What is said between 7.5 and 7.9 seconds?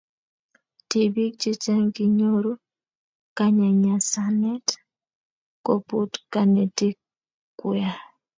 kuay